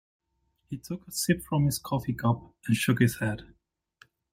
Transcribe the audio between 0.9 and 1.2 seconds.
a